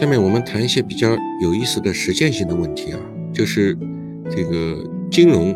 [0.00, 2.98] 下面我们谈一些比较有意思的实践性的问题啊，
[3.34, 3.76] 就是
[4.34, 5.54] 这个金融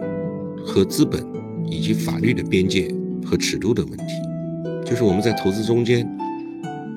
[0.66, 1.26] 和资本
[1.64, 2.94] 以及法律的边界
[3.24, 4.04] 和尺度的问题，
[4.84, 6.06] 就是我们在投资中间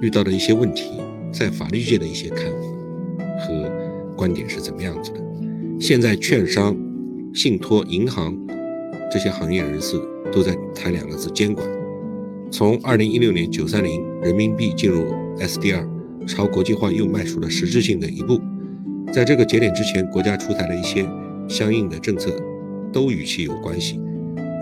[0.01, 0.99] 遇到的一些问题，
[1.31, 3.71] 在法律界的一些看法和
[4.17, 5.21] 观点是怎么样子的。
[5.79, 6.75] 现在券商、
[7.33, 8.37] 信托、银行
[9.09, 9.97] 这些行业人士
[10.33, 11.65] 都在谈两个字：监管。
[12.51, 15.05] 从二零一六年九三零人民币进入
[15.37, 15.96] SDR。
[16.27, 18.39] 朝国际化又迈出了实质性的一步。
[19.13, 21.07] 在这个节点之前，国家出台了一些
[21.47, 22.29] 相应的政策，
[22.91, 23.99] 都与其有关系。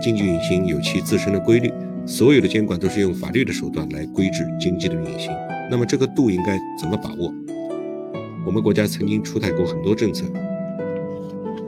[0.00, 1.70] 经济运行有其自身的规律，
[2.06, 5.30] 所有的监管都是用法律的手段来规制经济的运行。
[5.70, 7.34] 那么这个度应该怎么把握？
[8.46, 10.24] 我们国家曾经出台过很多政策，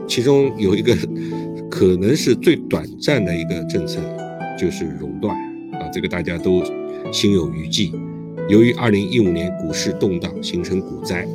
[0.06, 0.96] 其中有一个
[1.68, 4.00] 可能是最短暂的一个政策，
[4.56, 5.36] 就是熔断
[5.72, 6.62] 啊，这个大家都
[7.12, 7.92] 心有余悸。
[8.48, 11.28] 由于二零一五年股市动荡形成股灾，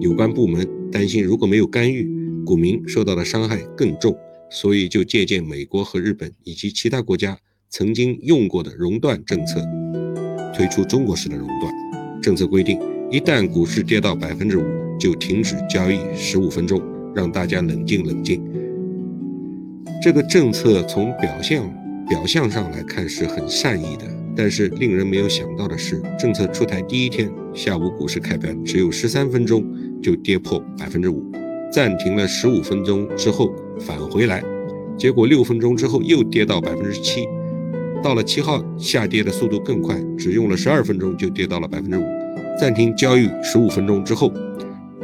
[0.00, 2.06] 有关部门担心如果没有干预，
[2.44, 4.14] 股民受到的伤害更重，
[4.50, 7.38] 所以就借鉴美国和日本以及其他国家
[7.70, 9.62] 曾经用过的熔断政策，
[10.54, 11.72] 推出中国式的熔断
[12.22, 12.46] 政策。
[12.46, 12.78] 规定
[13.10, 14.64] 一旦股市跌到百分之五，
[15.00, 16.82] 就停止交易十五分钟，
[17.14, 18.42] 让大家冷静冷静。
[20.02, 21.66] 这个政策从表象
[22.06, 24.17] 表象上来看是很善意的。
[24.38, 29.64] 但是令人没有想到的是，政策出台第一天下午，股市开盘只有十三分钟
[30.00, 31.28] 就跌破百分之五，
[31.72, 34.40] 暂停了十五分钟之后返回来，
[34.96, 37.26] 结果六分钟之后又跌到百分之七，
[38.00, 42.04] 到了七号下跌的速度更快，只用了十二分钟就跌到了百分之五，
[42.60, 44.32] 暂停交易十五分钟之后，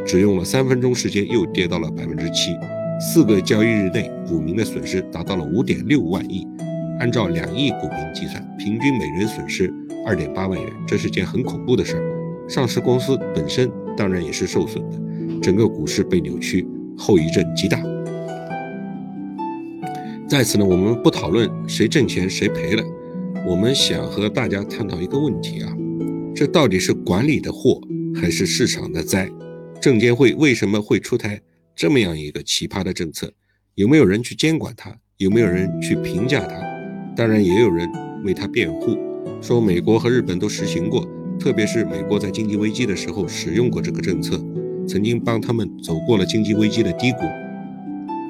[0.07, 2.53] 只用了三分钟时间又跌到了百分之七，
[3.01, 6.47] 四个交易日内股民的损失达到了五点六万亿。
[7.01, 9.73] 按照两亿股民计算，平均每人损失
[10.07, 12.49] 二点八万元，这是件很恐怖的事儿。
[12.49, 14.99] 上市公司本身当然也是受损的，
[15.41, 17.83] 整个股市被扭曲，后遗症极大。
[20.29, 22.83] 在此呢，我们不讨论谁挣钱谁赔了，
[23.47, 25.73] 我们想和大家探讨一个问题啊：
[26.35, 27.81] 这到底是管理的祸
[28.15, 29.29] 还是市场的灾？
[29.81, 31.41] 证监会为什么会出台
[31.77, 33.33] 这么样一个奇葩的政策？
[33.75, 34.97] 有没有人去监管它？
[35.19, 36.74] 有没有人去评价它？
[37.17, 37.89] 当然，也有人
[38.25, 38.97] 为他辩护，
[39.41, 41.09] 说美国和日本都实行过，
[41.39, 44.37] 特别是美国在经济危机的时候使用过这个政策，
[44.89, 47.19] 曾经帮他们走过了经济危机的低谷。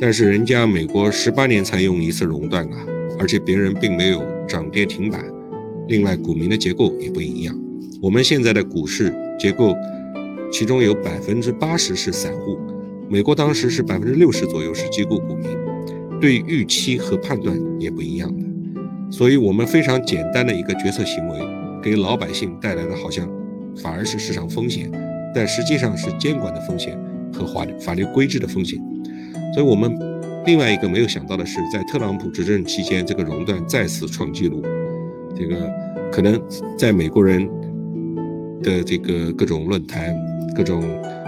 [0.01, 2.87] 但是人家美国十八年才用一次熔断啊，
[3.19, 5.25] 而且别人并没有涨跌停板。
[5.89, 7.59] 另外，股民的结构也不一样。
[8.03, 9.75] 我们现在的股市结构，
[10.53, 12.59] 其中有百分之八十是散户，
[13.09, 15.49] 美国当时是百分之六十左右是机构股民，
[16.21, 18.54] 对预期和判断也不一样的。
[19.17, 21.39] 所以，我们非常简单的一个决策行为，
[21.81, 23.31] 给老百姓带来的好像
[23.81, 24.91] 反而是市场风险，
[25.33, 26.99] 但实际上是监管的风险
[27.33, 28.77] 和法律法律规制的风险。
[29.55, 29.97] 所以，我们
[30.45, 34.61] 另外一个没有想到的是，在特朗普执政期间，这个熔断再次创纪录。
[35.37, 35.71] 这个
[36.11, 36.37] 可能
[36.77, 37.49] 在美国人
[38.65, 40.13] 的这个各种论坛、
[40.57, 40.83] 各种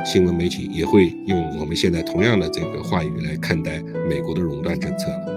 [0.05, 5.36] 新闻媒体也会用我们现在同样的这个话语来看待美国的熔断政策了。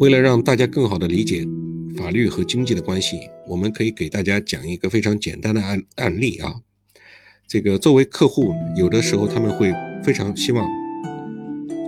[0.00, 1.44] 为了让大家更好的理解
[1.96, 6.54] 法律和经济的关系，我们可以给大家讲一个非常简单的案案例啊。
[7.48, 10.64] 这个作为客户，有的时候他们会非常希望，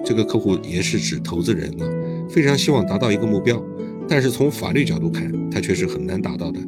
[0.04, 1.88] 这个客户也是指投资人啊，
[2.28, 3.64] 非常希望达到一个目标，
[4.08, 6.58] 但是从法律角度看，它却是很难达到的。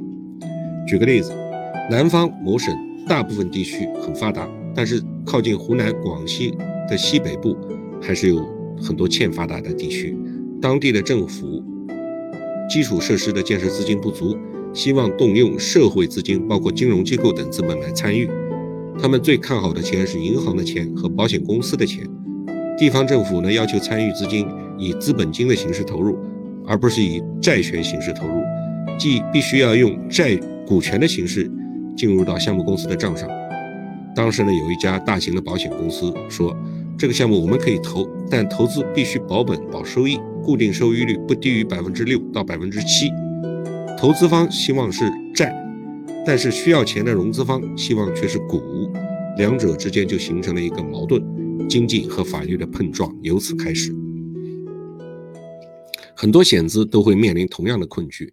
[0.86, 1.32] 举个例子，
[1.90, 2.72] 南方某省
[3.08, 6.54] 大部分地区很发达，但是靠近湖南、广西
[6.88, 7.56] 的西北部，
[8.00, 8.46] 还是有
[8.80, 10.16] 很多欠发达的地区。
[10.62, 11.60] 当地的政府
[12.70, 14.38] 基础设施的建设资金不足，
[14.72, 18.30] 希望动用社会资金，包括金融机构等资本来参与。
[18.96, 22.06] 他们最看好的钱是银行的钱和保险公司的钱。
[22.78, 24.46] 地方政府呢要求参与资金
[24.78, 26.16] 以资本金的形式投入，
[26.64, 28.40] 而不是以债权形式投入，
[28.96, 31.50] 即必须要用债股权的形式
[31.96, 33.28] 进入到项目公司的账上。
[34.14, 36.56] 当时呢有一家大型的保险公司说，
[37.02, 40.20] 这个项目我们可以投，但投资必须保本保收益。
[40.40, 43.10] 固定收益率不低于百分之六到百分之七，
[43.98, 45.52] 投资方希望是债，
[46.24, 48.62] 但是需要钱的融资方希望却是股，
[49.36, 51.20] 两者之间就形成了一个矛盾，
[51.68, 53.92] 经济和法律的碰撞由此开始。
[56.14, 58.32] 很多险资都会面临同样的困局，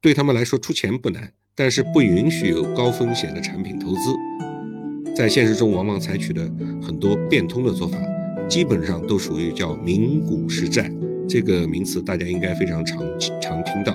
[0.00, 4.14] 对他们来说出钱不难，但是不允许有高风险的产品投资，
[5.18, 6.48] 在现实中往往采取的
[6.80, 7.98] 很多变通的做法，
[8.48, 10.88] 基本上都属于叫名股实债。
[11.28, 12.98] 这个名词大家应该非常常
[13.42, 13.92] 常听到，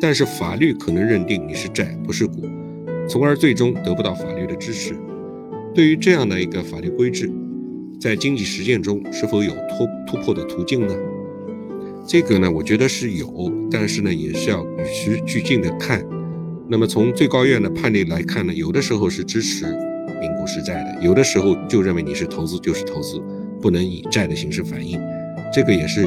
[0.00, 2.42] 但是法律可能认定你是债不是股，
[3.08, 4.96] 从而最终得不到法律的支持。
[5.72, 7.30] 对于这样的一个法律规制，
[8.00, 10.94] 在经济实践中是否有突突破的途径呢？
[12.04, 16.04] 这个呢，我觉得是有，但是呢，也是要与时俱进的看。
[16.68, 19.66] 那么从最高院的判例来看呢，有的时候是支持
[20.42, 23.22] 股实债的，有的时候就认为你是投资就是投资，
[23.60, 25.00] 不能以债的形式反映。
[25.54, 26.04] 这个也是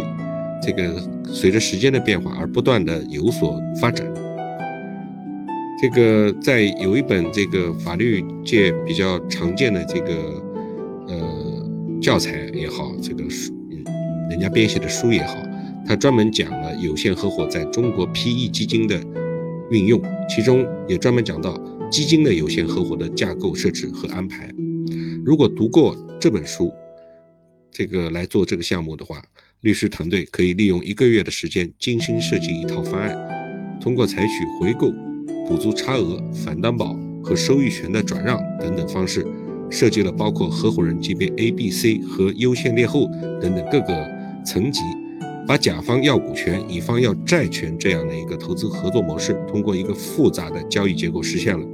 [0.62, 4.06] 这个随着时间的变化而不断的有所发展。
[5.82, 10.14] 这个在有一本这个法律界比较常见的这个
[11.08, 11.16] 呃
[12.02, 13.54] 教材也好，这个书
[14.30, 15.38] 人家编写的书也好，
[15.88, 19.00] 它专门讲了有限合伙在中国 PE 基金的
[19.72, 21.58] 运用，其中也专门讲到
[21.90, 24.50] 基金的有限合伙的架构设置和安排。
[25.26, 26.72] 如果读过这本书，
[27.72, 29.22] 这个来做这个项目的话，
[29.62, 33.16] 律师团队可以利用一个月的时间精心设计一套方案，
[33.82, 34.92] 通过采取回购。
[35.48, 39.24] 补足差额、反担保和收益权的转让等等方式，
[39.70, 43.06] 设计了包括合伙人级别 A、B、C 和优先劣后
[43.40, 44.08] 等等各个
[44.44, 44.80] 层级，
[45.48, 51.66] 把甲方要股权、乙方要债权这样的一个投资合作模式，通过一个复杂的交易结构实现了。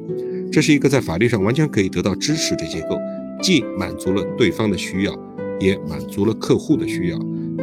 [0.52, 2.98] 这是一个在法律上完全可以得到支持的结构，
[3.42, 5.18] 既满足了对方的需要，
[5.60, 7.20] 也满足了客户的需要。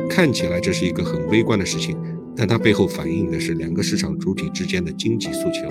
[0.09, 1.95] 看起来这是一个很微观的事情，
[2.35, 5.71] 但它背后反映的是两个市场主体之间的经济诉求。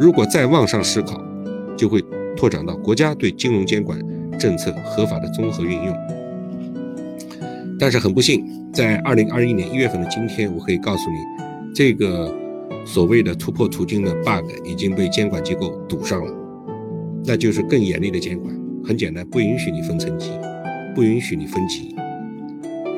[0.00, 1.22] 如果再往上思考，
[1.76, 2.02] 就会
[2.36, 3.96] 拓展到国家对金融监管
[4.36, 5.96] 政策合法的综合运用。
[7.78, 11.16] 但是很不幸，在二零二一年一月份的今天，我可以告诉你，
[11.74, 12.34] 这个
[12.84, 16.32] 所谓的突破途径的 bug 已经被监管机构堵上了，
[17.24, 18.54] 那就是更严厉的监管。
[18.84, 20.30] 很简单，不允许你分层级，
[20.94, 21.94] 不允许你分级。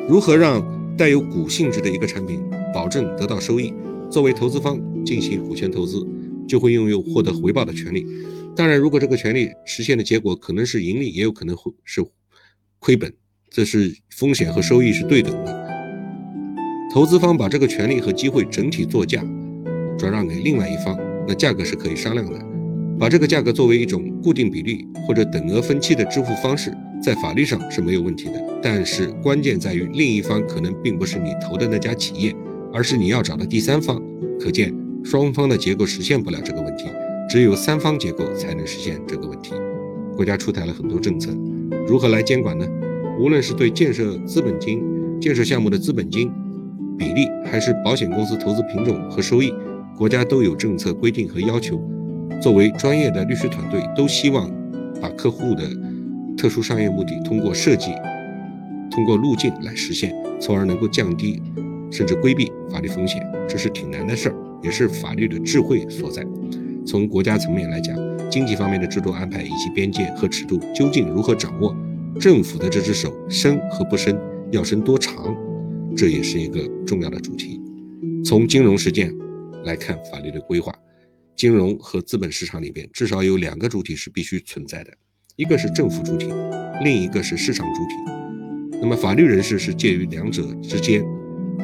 [0.09, 0.65] 如何让
[0.97, 2.41] 带有股性质的一个产品
[2.73, 3.73] 保证得到收益？
[4.11, 6.07] 作为投资方进行股权投资。
[6.49, 8.07] 就会拥有获得回报的权利。
[8.57, 12.03] 当然，如果这个权利实现的结果可能是盈利，也有可能会是
[12.79, 13.13] 亏本，
[13.51, 15.69] 这是风险和收益是对等的。
[16.93, 19.23] 投资方把这个权利和机会整体作价
[19.99, 22.39] 转让给另外一方，那价格是可以商量的。
[22.99, 26.73] 把这个价格作为一种固定比率或者等额分期的支付方式，
[27.03, 28.43] 在法律上是没有问题的。
[28.63, 32.35] 但是关键在于另一方可能并不是你投的那家企业，
[32.73, 34.03] 而是你要找的第三方。
[34.41, 34.75] 可见。
[35.05, 36.87] 双方的结构实现不了这个问题，
[37.31, 39.53] 只有三方结构才能实现这个问题。
[40.17, 41.31] 国家出台了很多政策，
[41.87, 42.67] 如何来监管呢？
[43.19, 44.81] 无论是对建设资本金、
[45.21, 46.31] 建设项目的资本金
[46.97, 49.53] 比例，还是保险公司投资品种和收益，
[49.97, 51.81] 国家都有政策规定和要求。
[52.41, 54.49] 作为专业的律师团队，都希望
[55.01, 55.65] 把客户的
[56.37, 57.91] 特殊商业目的通过设计、
[58.91, 61.43] 通过路径来实现，从而能够降低
[61.91, 63.21] 甚至规避法律风险。
[63.49, 64.35] 这是挺难的事儿。
[64.61, 66.27] 也是法律的智慧所在。
[66.85, 67.97] 从国家层面来讲，
[68.29, 71.73] 经济方面的制度安排以及边界和尺度究竟如何掌握？
[72.19, 74.19] 政府的这只手伸和不伸，
[74.51, 75.37] 要伸多长？
[75.97, 77.61] 这也是一个重要的主题。
[78.25, 79.15] 从金融实践
[79.65, 80.75] 来看，法律的规划，
[81.37, 84.93] 金融和资本市场里边至少有两个主体是必须存在的，
[85.37, 86.29] 一个是政府主体，
[86.83, 88.79] 另一个是市场主体。
[88.81, 91.05] 那么法律人士是介于两者之间，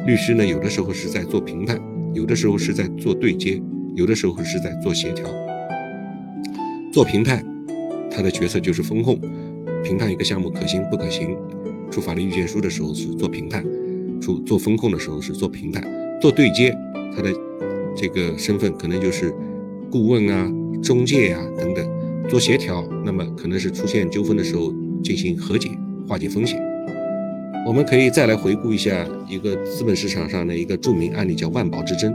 [0.05, 1.79] 律师呢，有的时候是在做评判。
[2.13, 3.61] 有的时候是在做对接，
[3.93, 5.27] 有的时候是在做协调、
[6.93, 7.45] 做评判。
[8.09, 9.19] 他的角色就是风控，
[9.85, 11.37] 评判一个项目可行不可行。
[11.91, 13.63] 出法律意见书的时候是做评判，
[14.19, 15.87] 出做风控的时候是做评判。
[16.19, 16.75] 做对接，
[17.15, 17.31] 他的
[17.95, 19.31] 这个身份可能就是
[19.91, 20.51] 顾问啊、
[20.81, 21.87] 中介啊等等。
[22.27, 24.73] 做协调，那么可能是出现纠纷的时候
[25.03, 25.69] 进行和解、
[26.07, 26.59] 化解风险。
[27.67, 32.13] 我们可以再来回顾一下一个资本市场上的一个著名案例，叫万宝之争。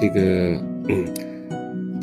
[0.00, 0.20] 这个，
[0.88, 1.04] 嗯，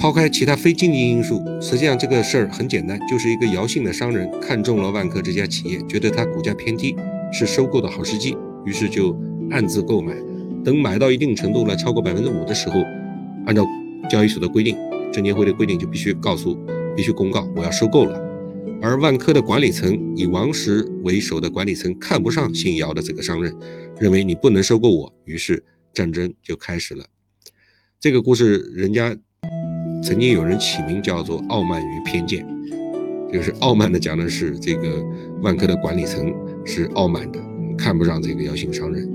[0.02, 6.96] 抛开其他非经济因素，实际上这个事儿很简单，就是一个姚姓的商人看中了万科这家企业，觉得它股价偏低，
[7.32, 9.16] 是收购的好时机，于是就
[9.52, 10.16] 暗自购买。
[10.66, 12.82] 等买到一定程度了，超过百分之五的时候，
[13.46, 13.64] 按照
[14.10, 14.76] 交易所的规定，
[15.14, 16.58] 证监会的规定就必须告诉，
[16.96, 18.20] 必须公告我要收购了。
[18.82, 23.56] 而万科的管理层以王石为首的管理层看不上姓姚的这个商人，
[24.00, 27.06] 认为你不能收购我，于是战争就开始了。
[28.00, 29.16] 这个故事人家
[30.04, 32.44] 曾经有人起名叫做《傲慢与偏见》，
[33.32, 35.04] 就是傲慢的讲的是这个
[35.42, 36.34] 万科的管理层
[36.66, 37.40] 是傲慢的，
[37.78, 39.08] 看不上这个姚姓商人。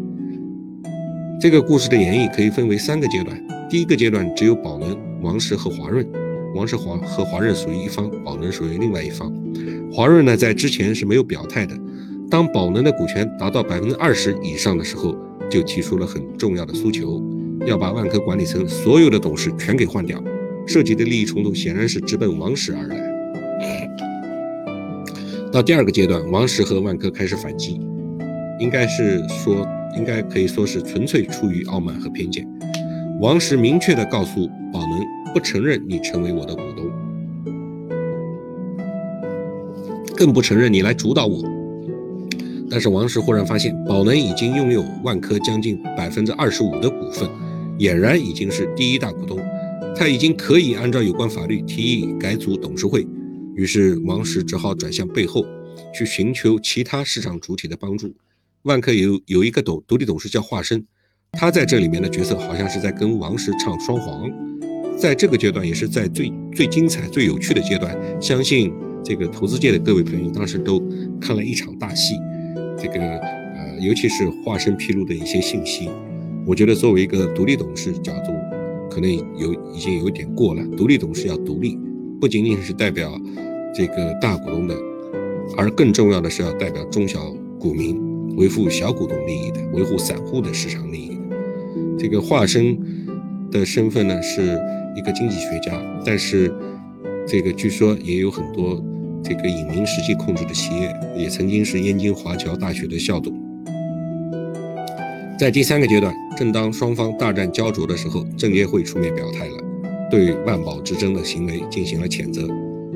[1.41, 3.37] 这个故事的演绎可以分为三个阶段，
[3.69, 6.07] 第一个阶段只有宝能、王石和华润。
[6.55, 9.31] 王石华和华润属于一方，宝能属于另外一方。
[9.93, 11.77] 华润呢，在之前是没有表态的。
[12.31, 15.15] 当宝能的股权达到百分之二十以上的时候，
[15.51, 17.23] 就提出了很重要的诉求，
[17.67, 20.19] 要把万科管理层所有的董事全给换掉，
[20.67, 22.97] 涉及的利益冲突显然是直奔王石而来。
[25.53, 27.81] 到第二个阶段，王石和万科开始反击，
[28.59, 32.47] 应该是说，应该可以说是纯粹出于傲慢和偏见。
[33.21, 35.01] 王石明确地告诉宝能，
[35.33, 36.91] 不承认你成为我的股东，
[40.15, 41.43] 更不承认你来主导我。
[42.69, 47.27] 但是王石忽然发现，宝能已经拥有万科将近百分之二十五的股份，
[47.79, 49.39] 俨然已经是第一大股东，
[49.99, 53.07] 他已经可以按照有关法律提议改组董事会。
[53.55, 55.43] 于是王石只好转向背后，
[55.95, 58.15] 去寻求其他市场主体的帮助。
[58.63, 60.85] 万科有有一个董独立董事叫华生，
[61.33, 64.31] 他在这里面的角色好像是在跟王石唱双簧。
[64.99, 68.73] 在这个阶段，也是在最最精彩、最有趣的阶段，相信
[69.03, 70.79] 这个投资界的各位朋友当时都
[71.19, 72.15] 看了一场大戏。
[72.79, 75.89] 这个呃，尤其是华生披露的一些信息，
[76.47, 78.33] 我觉得作为一个独立董事角度，
[78.97, 80.65] 可能有已经有点过了。
[80.75, 81.79] 独立董事要独立，
[82.19, 83.13] 不仅仅是代表。
[83.75, 84.75] 这个大股东的，
[85.55, 87.95] 而更重要的是要代表中小股民，
[88.39, 91.37] 维护小股东利益的，维护散户的市场利益的。
[91.99, 92.75] 这个华生
[93.51, 94.59] 的身份呢，是
[94.97, 96.51] 一个经济学家，但是
[97.27, 98.83] 这个据说也有很多
[99.23, 103.46] 这个隐名实际控制的企业，也曾经是燕京华侨大学的校董。
[105.39, 109.63] 在第三个阶段，正当双方大战焦灼的时候，证监会出面表态了，
[110.11, 112.49] 对万宝之争的行为进行了谴责。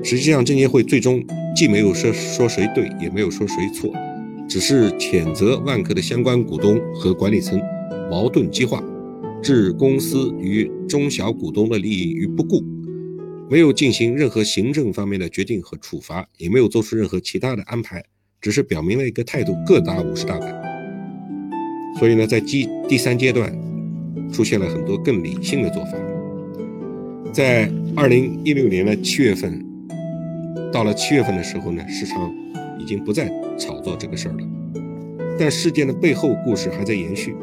[0.03, 1.23] 实际上，证监会最终
[1.55, 3.93] 既没有说说谁对，也没有说谁错，
[4.49, 7.61] 只是谴责万科的相关股东和管理层
[8.11, 8.83] 矛盾激化，
[9.43, 12.65] 置公司与中小股东的利益于不顾，
[13.51, 18.03] 没有进行任何行政方面的决定和处罚，也没有做出任何其他的安排，
[18.41, 20.60] 只是表明了一个态度：各打五十大板。
[22.01, 23.57] 所以呢，在第第三阶段，
[24.33, 25.93] 出现了很多更理性的做法。
[27.31, 29.65] 在二零一六年的七月份。
[30.73, 32.33] 到了七月份的时候呢，市场
[32.79, 33.29] 已经不再
[33.59, 34.39] 炒作这个事儿了，
[35.37, 37.35] 但事件的背后故事还在延续。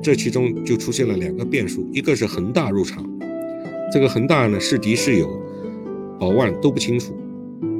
[0.00, 3.04] 这其中就出现了两个变数，一个是恒大入场，
[3.92, 5.28] 这个恒大呢是敌是友，
[6.16, 7.12] 宝万都不清楚。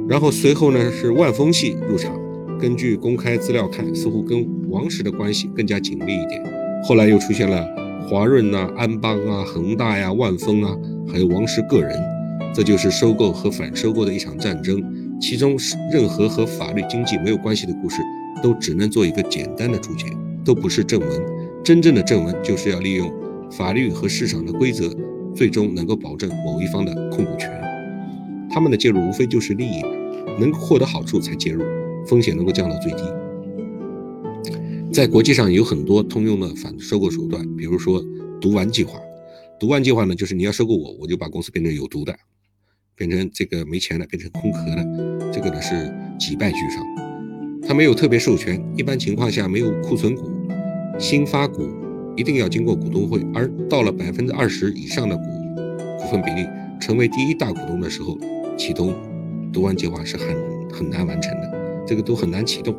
[0.09, 2.13] 然后随后呢是万丰系入场，
[2.59, 4.45] 根据公开资料看，似乎跟
[4.75, 6.43] 王石的关系更加紧密一点。
[6.83, 7.65] 后来又出现了
[8.09, 10.75] 华润啊、安邦啊、恒大呀、万丰啊，
[11.07, 11.97] 还有王石个人。
[12.53, 14.83] 这就是收购和反收购的一场战争，
[15.19, 15.57] 其中
[15.91, 18.01] 任何和法律经济没有关系的故事，
[18.43, 20.05] 都只能做一个简单的注解，
[20.43, 21.09] 都不是正文。
[21.63, 23.11] 真正的正文就是要利用
[23.51, 24.89] 法律和市场的规则，
[25.33, 27.49] 最终能够保证某一方的控股权。
[28.49, 29.81] 他们的介入无非就是利益，
[30.39, 31.63] 能获得好处才介入，
[32.05, 33.03] 风险能够降到最低。
[34.95, 38.01] 在国际上有很多通用的反收购手段，比如说
[38.39, 38.97] 毒丸计划。
[39.59, 42.15] 毒丸计划呢，就是你要收购我，我就把公司变成有毒的。
[42.95, 46.81] 变成这个没钱了，变成空壳了，这个呢是几败俱伤。
[47.67, 50.31] 他没有特别授权，一般情况下没有库存股，
[50.97, 51.67] 新发股
[52.15, 55.23] 一定要经过股东会，而到了百分之二十以上的股
[55.99, 56.47] 股份比例，
[56.79, 58.17] 成为第一大股东的时候，
[58.57, 58.95] 启动
[59.51, 60.27] 毒丸计划是很
[60.71, 62.73] 很难完成的，这个都很难启动。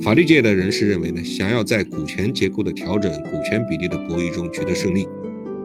[0.00, 5.06] 法律界的人士认为呢，想要在股权结构的调整、股权比例的博弈中取得胜利，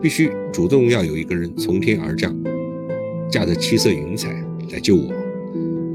[0.01, 2.35] 必须主动要有一个人从天而降。
[3.29, 4.31] 驾着七色云彩
[4.71, 5.11] 来救我，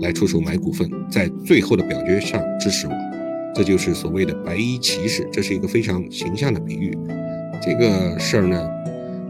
[0.00, 2.92] 来出手买股份，在最后的表决上支持我，
[3.54, 6.96] 这就是所谓的白衣骑士，这是一个非常形象的比喻。
[7.60, 8.68] 这个事儿呢，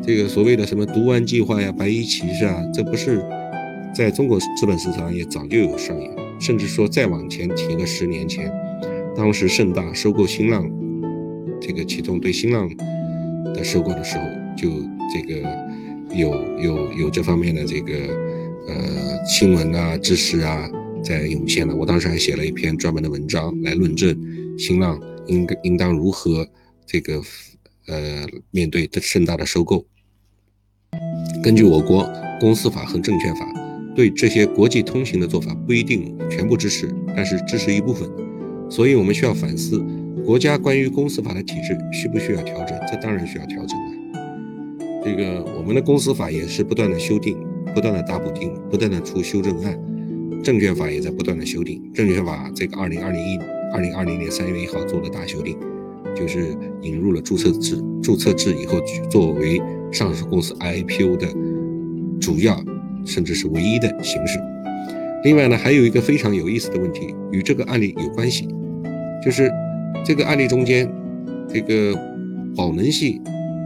[0.02, 3.22] 这个所谓的什么毒丸计划呀、白衣骑士啊，这不是
[3.94, 8.50] 在中国资本市场也早就有上演，甚至说再往前提个十年前，
[9.18, 10.64] 当时盛大收购新浪，
[11.60, 12.70] 这个启动对新浪
[13.52, 14.24] 的收购的时候，
[14.56, 14.70] 就
[15.12, 15.68] 这个。
[16.14, 17.92] 有有有这方面的这个
[18.66, 20.66] 呃新闻啊知识啊
[21.04, 24.18] 在涌现了，我当时还写了一篇专门的文章来论证
[24.58, 26.48] 新浪应应当如何
[26.86, 27.20] 这个
[27.88, 29.84] 呃面对盛大的收购。
[31.42, 32.10] 根据我国
[32.40, 33.46] 公司法和证券法，
[33.94, 38.08] 对这些国际通行的做法不一定全部支持，但是支持一部分，
[38.68, 39.82] 所以我们需要反思
[40.24, 42.78] 国家关于公司法的体制需不需要调整？
[42.90, 43.92] 这当然需要调整了。
[45.04, 47.38] 这个我们的公司法也是不断的修订，
[47.74, 49.78] 不断的打补丁，不断的出修正案。
[50.42, 51.82] 证券法也在不断的修订。
[51.92, 53.38] 证券法这个二零二零一
[53.72, 55.56] 二零二零年三月一号做的大修订，
[56.14, 57.82] 就是引入了注册制。
[58.02, 59.60] 注册制以后作为
[59.90, 61.26] 上市公司 IPO 的
[62.20, 62.62] 主要
[63.04, 64.38] 甚至是唯一的形式。
[65.24, 68.48] 另外呢，还有一个非常有意思的问题，与这个案例有关系，
[69.24, 69.50] 就是
[70.04, 70.90] 这个案例中间，
[71.52, 71.94] 这个
[72.56, 73.20] 宝能系。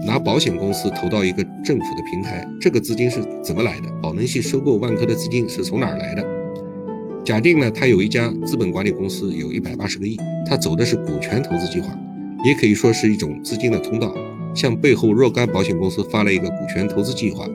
[0.04, 3.88] 拿保险公司投到一个政府的平台，这个资金是怎么来的？
[4.02, 6.26] 宝能系收购万科的资金是从哪儿来的？
[7.24, 11.96] 假定呢，他有一家资本管理公司，有一百八十个亿，他走的是股权投资计划，
[12.44, 14.12] 也可以说是一种资金的通道，
[14.56, 17.48] 向背后若干保险公司发了一个股权投资计划，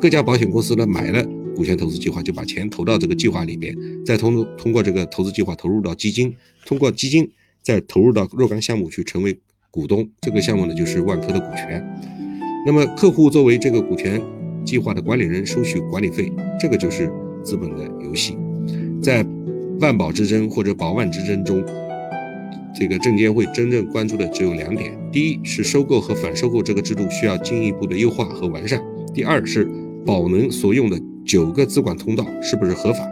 [0.00, 3.72] 各家保险公司呢买了股权投资计划，就把钱投到这个计划里边，
[4.04, 6.34] 再通通过这个投资计划投入到基金，
[6.66, 7.30] 通过基金
[7.62, 9.38] 再投入到若干项目去成为。
[9.74, 11.82] 股东这个项目呢，就是万科的股权。
[12.66, 14.20] 那么客户作为这个股权
[14.66, 17.10] 计划的管理人，收取管理费，这个就是
[17.42, 18.36] 资本的游戏。
[19.02, 19.24] 在
[19.80, 21.64] 万宝之争或者宝万之争中，
[22.78, 28.78] 这个证监会真正关注的只有两点：第一是收购和反收购这个制度需要进一步的优化和完善；
[29.14, 29.66] 第二是
[30.04, 33.08] 宝能所用的九个资管通道是不是合法？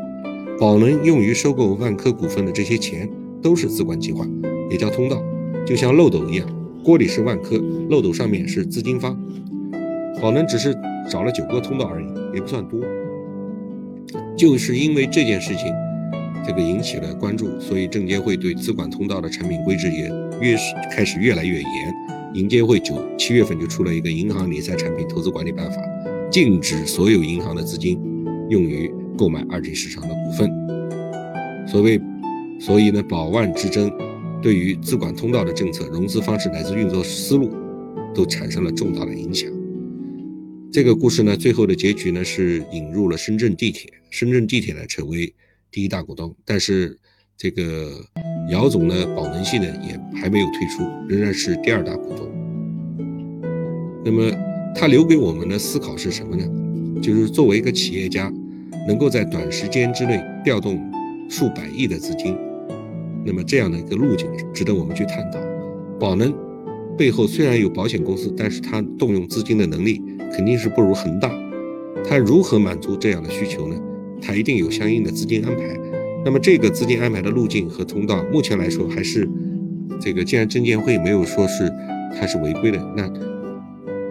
[0.61, 3.09] 宝能用于收购万科股份的这些钱
[3.43, 4.27] 都是资管计划，
[4.71, 5.23] 也叫通道。
[5.67, 6.47] 就像漏斗一样，
[6.85, 9.19] 锅里是万科，漏斗上面是资金方。
[10.21, 10.75] 宝能只是
[11.09, 12.81] 找了九个通道而已，也不算多。
[14.37, 15.73] 就是因为这件事情，
[16.47, 21.67] 这个引起了关注，所以证监会对资管通道的产品规制也越是开始越来越严。
[22.35, 25.77] 银监会九七月份就出了一个《银行理财产品投资管理办法》，
[26.31, 27.99] 禁止所有银行的资金
[28.49, 30.51] 用于购买二级市场的股份。
[31.67, 32.01] 所谓，
[32.61, 33.91] 所以呢，宝万之争。
[34.43, 37.51] 对于资管通道的政策、融资方式乃至运作思路，
[38.15, 39.51] 都产生了重大的影响。
[40.73, 45.35] 这个故事呢，最后的结局呢是引入了深圳地铁，深圳地铁呢成为
[45.71, 46.99] 第一大股东，但是
[47.37, 48.03] 这个
[48.51, 52.31] 姚总呢，宝能系呢也还没有退出，仍然是第二大股东。
[54.03, 54.33] 那么
[54.75, 57.03] 他留给我们的思考是什么呢？
[57.03, 58.33] 就是作为一个企业家，
[58.89, 60.81] 能够在短时间之内调动
[61.29, 62.35] 数百亿的资金。
[63.25, 65.39] 那么这样的一个路径值得我们去探讨。
[65.99, 66.33] 宝能
[66.97, 71.31] 背后虽然有保险公司，但是它动用资金的能力肯定是不如恒大。
[72.09, 73.77] 它如何满足这样的需求呢？
[74.23, 75.63] 它一定有相应的资金安排。
[76.25, 79.29] 那么这个资金安排的路径和通道，目前来说还是
[80.01, 80.25] 这个。
[80.25, 81.71] 既然证监会没有说是
[82.19, 83.11] 它是违规的，那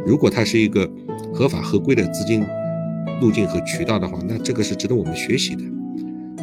[0.05, 0.89] 如果它是一个
[1.33, 2.43] 合法合规的资金
[3.21, 5.63] 路径和渠道的话，那这个是值得我们学习的。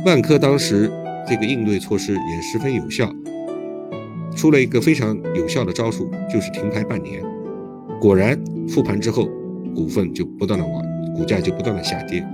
[0.05, 0.91] 万科当时。
[1.29, 3.13] 这个应对措施也十分有效，
[4.37, 7.23] 出了一个非常有效的招数，就是停牌半年。
[8.01, 9.29] 果然复盘之后，
[9.75, 10.83] 股份就不断的往，
[11.15, 12.25] 股价就不断的下跌。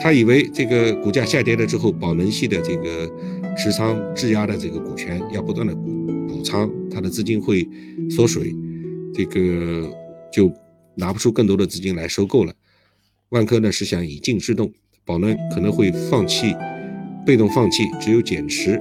[0.00, 3.10] 他以为这个股价下跌了之后，宝能系的这个
[3.56, 5.90] 持仓质押的这个股权要不断的补
[6.28, 7.68] 补仓，他的资金会
[8.08, 8.54] 缩水，
[9.12, 9.90] 这个
[10.32, 10.52] 就
[10.94, 12.52] 拿不出更多的资金来收购了。
[13.30, 14.70] 万科呢是想以静制动，
[15.04, 16.54] 宝能可能会放弃。
[17.28, 18.80] 被动放弃，只有减持，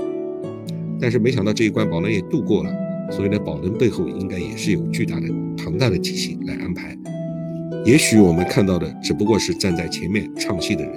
[1.01, 2.73] 但是没想到这一关宝能也度过了，
[3.11, 6.97] 所以呢，宝能背后应该也是有巨大的、庞大的体系来安排。
[7.83, 10.93] 也许我们看到的只不过是站在前面唱戏的人。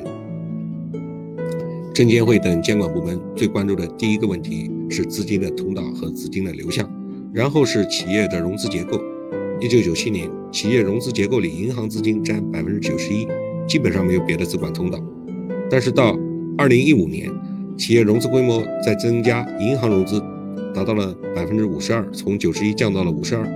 [1.92, 6.88] 证监会等监管部门最关注的第一个问题是资金的通道和资金的流向，
[7.34, 8.96] 然后是企业的融资结构。
[9.60, 13.26] 一九九七年，企业融资结构里银行资金占百分之九十一，
[13.66, 15.02] 基本上没有别的资管通道。
[15.68, 16.16] 但是到
[16.60, 17.26] 二零一五年，
[17.78, 20.22] 企业融资规模在增加，银行融资
[20.74, 23.48] 达到了百分之五十二，从九十一降到了五十二。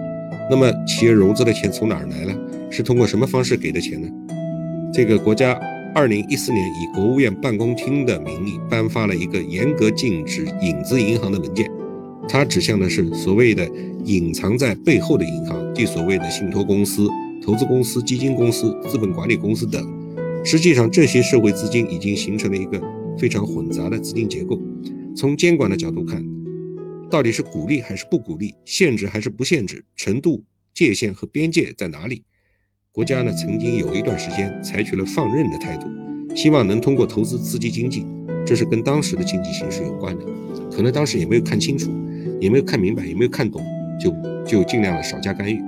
[0.51, 2.35] 那么，企业融资的钱从哪儿来了？
[2.71, 4.09] 是通过什么方式给的钱呢？
[4.91, 5.53] 这个国家
[5.95, 11.71] 二零一四年以国务院办公厅的名义颁发了一个严格禁止影子银行的文件，
[12.27, 13.69] 它指向的是所谓的
[14.07, 17.07] 隐藏在背后的银行，即所谓的信托公司、
[17.45, 19.94] 投资公司、基金公司、资本管理公司等。
[20.47, 22.79] 实际上，这些社会资金已经形成了一个
[23.19, 24.61] 非常混杂的资金结构。
[25.17, 26.23] 从监管的角度看，
[27.11, 32.23] 到底是鼓励还是不鼓励，限制还是不限制，程度、界限和边界在哪里？
[32.93, 35.87] 国家呢，曾经有一段时间采取了放任的态度，
[36.37, 38.05] 希望能通过投资刺激经济，
[38.45, 40.27] 这是跟当时的经济形势有关的。
[40.71, 41.91] 可能当时也没有看清楚，
[42.39, 43.63] 也没有看明白，也没有看懂，
[43.99, 44.15] 就
[44.47, 45.59] 就尽量的少加干预。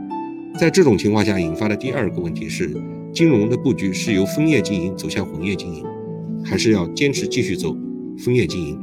[0.59, 2.71] 在这种情况下引发的第二个问题是。
[3.17, 5.83] 金融的布局是由分业经营走向混业经营，
[6.45, 7.75] 还是要坚持继续走
[8.19, 8.79] 分业经营？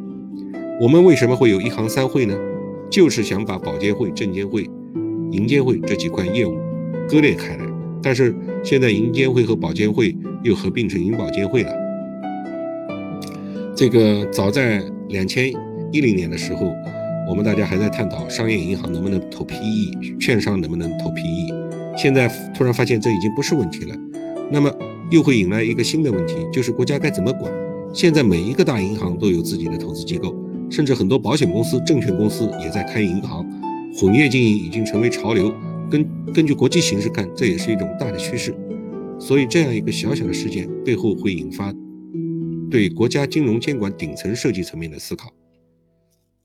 [0.81, 2.35] 我们为什么会有一行三会呢？
[2.89, 4.67] 就是想把保监会、证监会、
[5.29, 6.57] 银监会这几块业务
[7.07, 7.63] 割裂开来。
[8.01, 11.71] 但是现在银监会和保监会又合并成银保监会了。
[13.75, 15.53] 这个早在两千
[15.91, 16.73] 一零年的时候，
[17.29, 21.95] 我们大家还在探讨商业银行能不能投 PE，券商能不能投 PE。
[21.95, 23.95] 现在突然发现这已经不是问题了。
[24.53, 24.71] 那么
[25.09, 27.51] 又会引来一个新的问题，就是国家该怎么管？
[27.91, 30.31] 现在每一个大银行都有自己的投资机构，
[30.69, 33.43] 甚至很多保险公司、证券公司也在开银行，
[33.95, 35.51] 混业经营已经成为潮流，
[35.89, 38.55] 根根据国际形势看，这也是一种大的趋势。
[39.19, 41.73] 所以，这样一个小小的事件背后会引发
[42.69, 45.33] 对国家金融监管顶层设计层面的思考。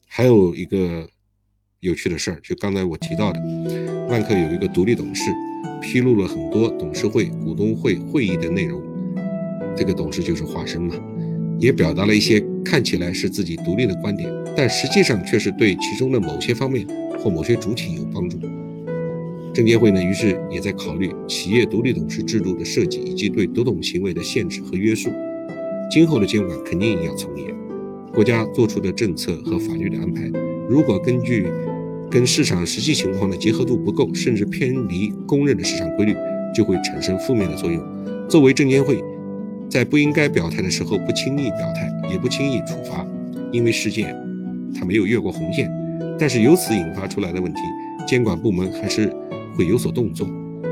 [0.07, 1.07] 还有一个
[1.81, 3.41] 有趣的事儿，就刚才我提到的，
[4.09, 5.31] 万科有一个独立董事
[5.81, 8.81] 披露了很多董事会、股东会会议的内容。
[9.77, 10.95] 这个董事就是化身嘛，
[11.59, 16.87] 也表达了一些看起来是自己独立的观点，但实际上却是对其中的某些方面
[17.19, 18.39] 或某些主体有帮助。
[19.55, 25.11] 证监会呢，于是也在考虑企业独立董事制度的设计，以及对独董行为的限制和约束。
[25.91, 27.47] 今后的监管肯定也要从严。
[28.13, 30.31] 国家做出的政策和法律的安排，
[30.69, 31.47] 如果根据
[32.11, 36.15] 跟市场实际情况的结合度不够，甚至偏离公认的市场规律，
[36.55, 37.83] 就会产生负面的作用。
[38.29, 39.03] 作为证监会，
[39.69, 43.07] 在不应该表态的时候不轻易表态，也不轻易处罚，
[43.53, 44.15] 因为事件
[44.75, 45.71] 它没有越过红线。
[46.19, 47.61] 但是由此引发出来的问题，
[48.07, 49.13] 监管部门还是。
[49.57, 50.25] 会有所动作，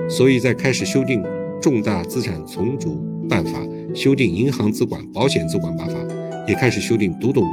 [0.09, 1.20] 所以在开始修订
[1.61, 3.59] 《重大资产重组办法》、
[3.96, 5.94] 修订《银行资管保险资管办法》，
[6.49, 7.44] 也开始修订独董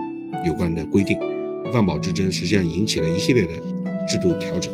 [0.45, 1.17] 有关的规定。
[1.73, 3.53] 万宝之争实际上引起了一系列的
[4.07, 4.73] 制度调整。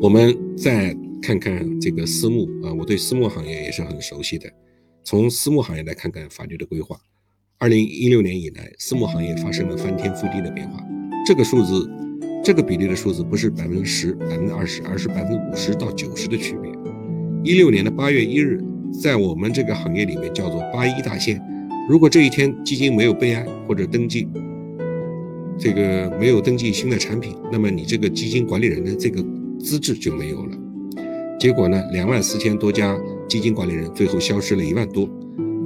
[0.00, 4.50] 我们再看看这个私募啊，我对私募行业也是很熟悉的。
[5.02, 6.98] 从私募行业来看看法律的规划，
[7.58, 10.84] 二零一六年以来，私募行业发生了翻天覆地的变化，
[11.26, 11.90] 这个数字。
[12.42, 16.70] 这个比例的数字不是百分之十、百分之二十，而是百分之五十到九十的区别。
[17.42, 18.62] 一六年的八月一日，
[19.02, 21.40] 在我们这个行业里面叫做八一大限。
[21.88, 24.28] 如果这一天基金没有备案或者登记，
[25.58, 29.24] 这个没有登记新的产品，那么你这个基金管理人的这个
[29.58, 30.56] 资质就没有了。
[31.38, 32.96] 结果呢，两万四千多家
[33.28, 35.08] 基金管理人最后消失了一万多，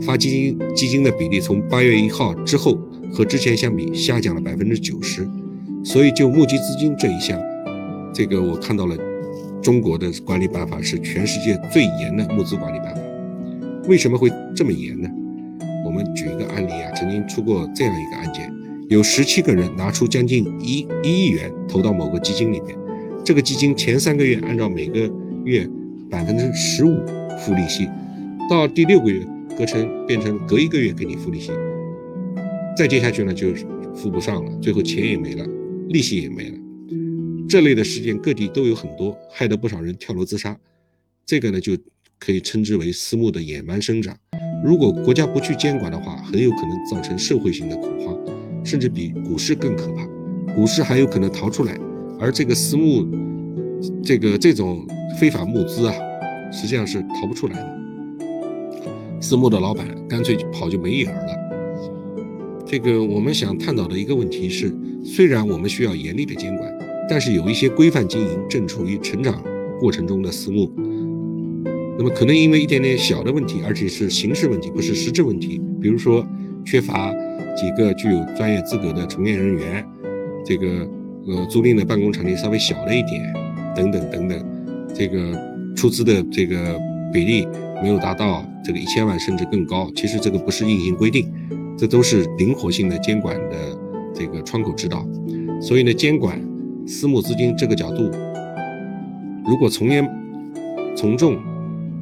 [0.02, 2.78] 发基金基金的比例从八月一号之后
[3.12, 5.28] 和之前相比下降了百分之九十。
[5.84, 7.40] 所以，就募集资金这一项，
[8.12, 8.96] 这个我看到了，
[9.62, 13.00] 中国的管理办法是全世界最严的募资管理办法。
[13.88, 15.08] 为什么会这么严呢？
[15.86, 18.27] 我们举一个案例啊，曾经出过这样一个案，
[18.88, 22.74] 有十七个人拿出将近一一亿元投到某个基金里面，
[23.22, 25.10] 这个基金前三个月按照每个
[25.44, 25.68] 月
[26.10, 26.96] 百分之十五
[27.38, 27.86] 付利息，
[28.48, 29.26] 到第六个月
[29.58, 31.52] 隔成变成隔一个月给你付利息，
[32.74, 33.48] 再接下去呢就
[33.94, 35.46] 付不上了，最后钱也没了。
[35.88, 36.58] 利息也没了，
[37.46, 40.54] 这类的事件各地都有很多，害得不少人跳楼自杀。
[41.26, 41.76] 这个呢，就
[42.18, 44.16] 可以称之为私募的野蛮生长。
[44.64, 48.18] 如果国家不去监管的话，很有可能造成社会性的恐慌，
[48.68, 50.06] 甚至比股市更可怕。
[50.54, 51.74] 股市还有可能逃出来，
[52.20, 53.06] 而这个私募，
[54.02, 54.86] 这个这种
[55.18, 55.94] 非法募资啊，
[56.52, 57.78] 实际上是逃不出来的。
[59.20, 61.32] 私募的老板干脆跑就没影儿了。
[62.66, 64.70] 这个我们想探讨的一个问题是。
[65.04, 66.70] 虽然我们需要严厉的监管，
[67.08, 69.42] 但是有一些规范经营正处于成长
[69.80, 70.70] 过程中的私募，
[71.96, 76.26] 那么可能因为一点点小的问题，而且是形式问题，不是实质问题，比如说
[76.70, 77.10] 缺乏
[77.56, 79.82] 几个具有专业资格的从业人员，
[80.44, 80.86] 这个
[81.26, 83.32] 呃租赁的办公场地稍微小了一点，
[83.74, 84.38] 等等等等，
[84.94, 85.32] 这个
[85.74, 86.78] 出资的这个
[87.10, 87.48] 比例
[87.82, 91.32] 没有达到这个一千万甚至更高，其实这个不是硬性规定，
[91.74, 93.56] 这都是灵活性的监管的。
[94.14, 95.06] 这个窗口指导，
[95.62, 96.40] 所以呢，监管
[96.88, 98.10] 私募资金这个角度，
[99.46, 100.04] 如果从严
[100.96, 101.38] 从重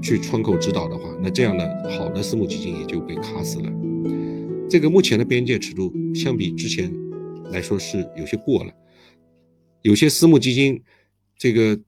[0.00, 3.70] 去窗口指导的话，那这样的好的私募基金也就被卡死了。
[4.68, 6.92] 这个目前的边界尺度相比之前
[7.52, 8.72] 来说是有些过了，
[9.82, 10.82] 有些私募基金，
[11.38, 11.78] 这个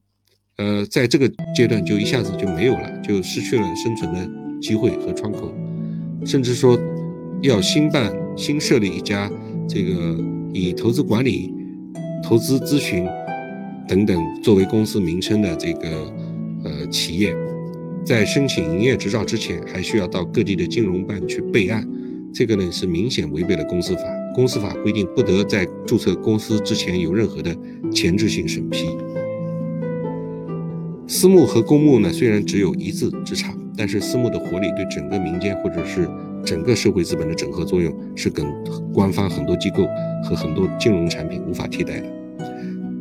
[0.56, 5.52] 呃，在这个阶段就一下子就没有了，就失去了生存的机会和窗口，
[6.24, 6.78] 甚至说
[7.42, 9.30] 要新办新设立一家。
[9.68, 10.16] 这个
[10.54, 11.52] 以投资管理、
[12.24, 13.06] 投资咨询
[13.86, 16.12] 等等作为公司名称的这个
[16.64, 17.36] 呃企业，
[18.02, 21.86] 在申请营业执照之前，还需要到各地的金融办去备案。
[22.32, 24.02] 这个呢是明显违背了公司法。
[24.34, 27.56] 公司法规定，不得在注册公司之前有任何的
[27.90, 28.86] 前置性审批。
[31.06, 36.08] 私募和公募呢，虽然只有一字之差，但是私募的活力对整个民间或者是。
[36.44, 38.46] 整个社会资本的整合作用是跟
[38.94, 39.84] 官方很多机构
[40.22, 42.06] 和很多金融产品无法替代的。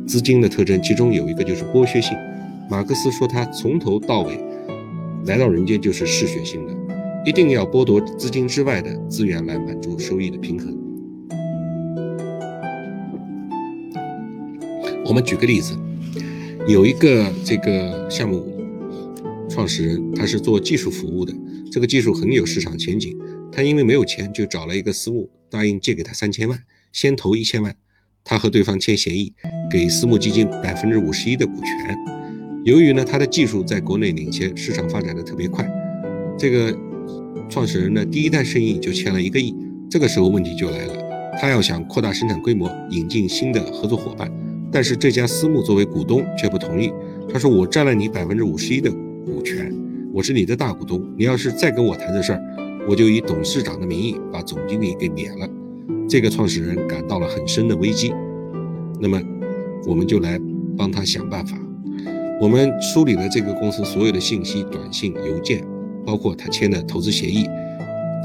[0.06, 2.18] 资金的特征，其中有一个就是剥削性。
[2.68, 4.38] 马克思说，他从头到尾
[5.24, 6.74] 来到人间就是嗜血性的，
[7.24, 10.76] 一定要剥夺资金之外的资源来满足收益的平衡。
[15.04, 15.76] 我们举个例子，
[16.66, 18.46] 有一个这个项目
[19.48, 21.34] 创始人，他是做技术服务的，
[21.72, 23.18] 这个技术很有市场前景。
[23.50, 27.74] 他因为没有钱，就找了一个私募，答应借给他三千万，先投一千万，
[28.22, 29.32] 他和对方签协议，
[29.70, 31.96] 给私募基金百分之五十一的股权。
[32.64, 35.66] 由于呢，他的技术在国内领先，市场发展的特别快，
[36.38, 36.78] 这个
[37.48, 39.54] 创始人呢，第一单生意就签了一个亿。
[39.90, 40.94] 这个时候问题就来了，
[41.40, 44.30] 他要想扩大生产规模，引进新的合作伙伴，
[44.70, 46.92] 但是这家私募作为股东却不同意。
[47.32, 48.90] 他说：“我占了你百分之五十一的
[49.24, 49.74] 股权，
[50.12, 52.40] 我是你的大股东，你要是再跟我谈这事儿，
[52.88, 55.48] 我就以董事长的名义把总经理给免了。”
[56.06, 58.12] 这个创始人感到了很深的危机。
[59.00, 59.20] 那么，
[59.86, 60.38] 我们就来
[60.76, 61.58] 帮他想办法。
[62.40, 65.64] 我们梳理了这个公司所有的信息、短信、邮件，
[66.08, 67.46] 包括他签的投资协议。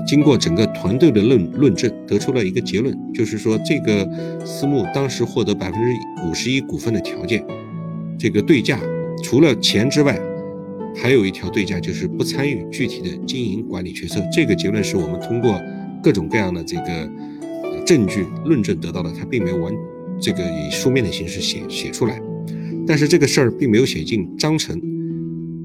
[0.08, 4.10] 经过整个团队的论论证，得出了一个结论，就是说这个
[4.46, 7.44] 私募当时获得百分之五十一股份的条件，
[8.18, 8.80] 这个对价
[9.22, 10.18] 除了钱之外，
[10.96, 14.22] 还有一条对价就是不参与具体的经营管理决策。
[14.32, 15.62] 这个结论是我们通过
[16.02, 17.10] 各种各样的这个
[17.86, 19.74] 证据论证得到的，他并没有完
[20.22, 22.22] 这个以书面的形式写写出来，
[22.88, 24.82] 但是这个事儿并没有写进章程，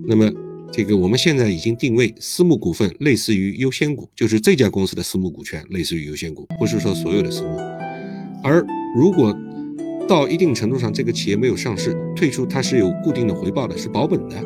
[0.06, 0.28] 那么。
[0.70, 7.56] 这个我们现在已经定位私募股份类似于优先股，就是这家公司的私募股权类似于优先股，不是说所有的私募。
[8.44, 9.34] 而如果
[10.06, 14.36] 到一定程度上，这个企业没有上市退出，它是有固定的回报的，是保本的。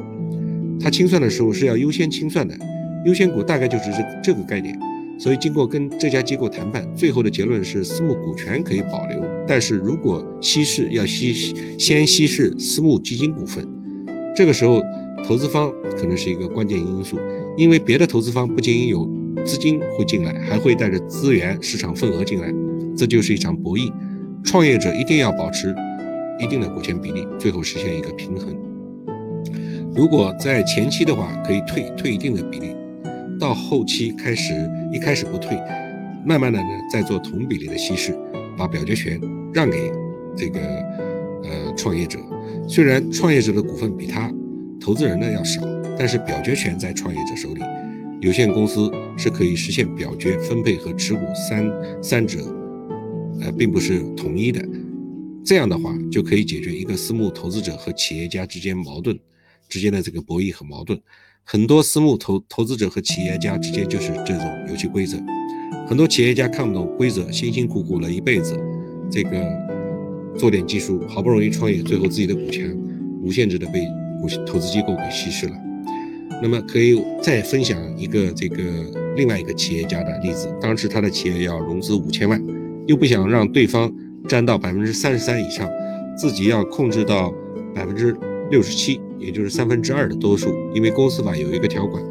[0.80, 2.56] 它清算的时候是要优先清算的，
[3.04, 4.78] 优先股大概就是这这个概念。
[5.18, 11.34] 所以经过跟这家机构谈判，最后的结论是私募股权可以保留，但是如果稀释要稀
[11.78, 13.66] 先稀释私募基金股份，
[14.36, 14.80] 这个时候。
[15.24, 17.18] 投资方可能是一个关键因素，
[17.56, 19.08] 因为别的投资方不仅有
[19.44, 22.52] 资金会进来，还会带着资源、市场份额进来，
[22.96, 23.90] 这就是一场博弈。
[24.44, 25.74] 创业者一定要保持
[26.38, 28.54] 一定的股权比例，最后实现一个平衡。
[29.94, 32.74] 如果在前期的话，可以退退一定的比例，
[33.38, 34.52] 到后期开始
[34.92, 35.56] 一开始不退，
[36.26, 38.12] 慢慢的呢再做同比例的稀释，
[38.58, 39.20] 把表决权
[39.54, 39.90] 让给
[40.36, 40.60] 这个
[41.44, 42.18] 呃创业者。
[42.68, 44.30] 虽然创业者的股份比他。
[44.82, 45.62] 投资人呢要少，
[45.96, 47.60] 但是表决权在创业者手里。
[48.20, 51.70] 有限公司是可以实现表决、分配和持股三
[52.02, 52.40] 三者，
[53.40, 54.60] 呃，并不是统一的。
[55.44, 59.16] 这样的话就可以解决一个私募投资者和企业家之间矛盾
[59.68, 61.00] 之间的这个博弈和矛盾。
[61.44, 65.16] 很多私募投投资者和企业家之间就是这种游戏规则。
[65.86, 68.58] 很多企业家看不懂规则，辛辛苦苦了一辈子，
[69.10, 69.30] 这个
[70.36, 72.76] 做点技术，好不容易创业，最后自己的股权
[73.20, 73.84] 无限制的被。
[74.46, 75.54] 投资机构给稀释了，
[76.42, 78.56] 那么可以再分享一个这个
[79.16, 80.48] 另外一个企业家的例子。
[80.60, 82.42] 当时他的企业要融资五千万，
[82.86, 83.92] 又不想让对方
[84.28, 85.68] 占到百分之三十三以上，
[86.16, 87.32] 自己要控制到
[87.74, 88.16] 百分之
[88.50, 90.54] 六十七，也就是三分之二的多数。
[90.74, 92.02] 因为公司法有一个条款，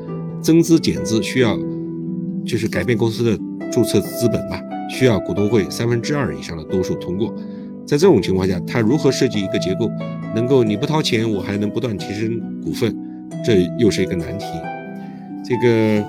[0.41, 1.57] 增资减资需要
[2.45, 3.37] 就是改变公司的
[3.71, 7.33] 注册资本吧，需要股东会三分之二以上的多数通过。
[7.91, 9.91] 在这种情况下，他如何设计一个结构，
[10.33, 12.95] 能够你不掏钱，我还能不断提升股份，
[13.43, 14.45] 这又是一个难题。
[15.43, 16.05] 这个，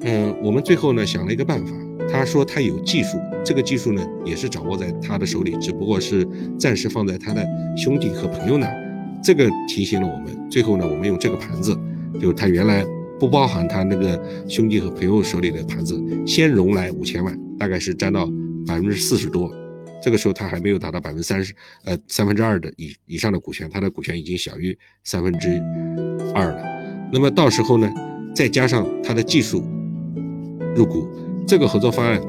[0.00, 1.70] 嗯，我们最后呢想了一个办法。
[2.10, 6.26] 他说他有技术，这个技术呢也是掌握在他的手里，只不过是
[6.58, 9.20] 暂时放在他的兄弟和朋友那儿。
[9.22, 10.36] 这个提醒了我们。
[10.50, 11.78] 最后呢，我们用这个盘子，
[12.20, 12.84] 就他原来
[13.20, 18.26] 不包含他那个兄弟和朋友手里的盘子，先融来五千万，大概是占到
[18.66, 19.48] 百分之四十多。
[20.02, 25.60] 这个时候他还没有达到百分之三十，呃三分之二的以以上的股权，他的股权已经小于三分之
[26.34, 26.62] 二了。
[27.12, 27.92] 那么到时候呢，
[28.34, 29.62] 再加上他的技术
[30.74, 31.08] 入股，
[31.46, 32.20] 这个合作方案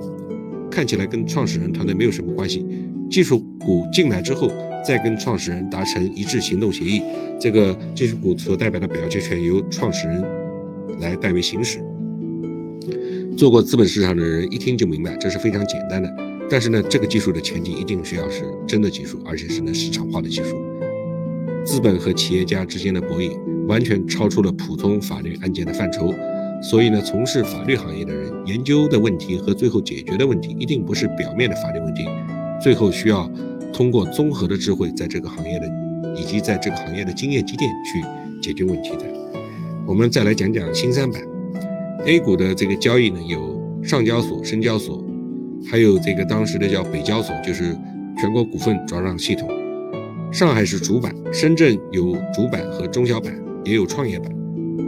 [0.69, 2.65] 看起来跟创始人团队没有什么关系。
[3.09, 4.49] 技术股进来之后，
[4.85, 7.01] 再跟创始人达成一致行动协议，
[7.39, 10.23] 这个技术股所代表的表决权由创始人
[10.99, 11.79] 来代为行使。
[13.37, 16.30] 做过资本市场的人一听就明白，这是非常简单的。
[16.51, 20.57] 但是呢，这个技术的前提一定是要是真的技术，而且是能市场化的技术。
[21.63, 23.37] 资本和企业家之间的博弈
[23.67, 26.13] 完全超出了普通法律案件的范畴，
[26.61, 32.03] 所以呢，从事法律行业的人研究的问题和最后解决的问题，一定不是表面的法律问题，
[32.61, 33.31] 最后需要
[33.71, 35.65] 通过综合的智慧，在这个行业的
[36.19, 38.03] 以及在这个行业的经验积淀去
[38.41, 39.05] 解决问题的。
[39.87, 41.21] 我们再来讲讲新三板
[42.05, 45.01] A 股的这个交易呢，有上交所、深交所。
[45.69, 47.77] 还有这个当时的叫北交所，就是
[48.17, 49.49] 全国股份转让系统。
[50.31, 54.31] 上海是主板，深圳有主板和中小板，也有创业板，